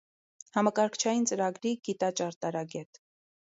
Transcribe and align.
Համակարգչային 0.55 1.29
ծրագրի 1.33 1.75
գիտաճարտարագէտ։ 1.91 3.01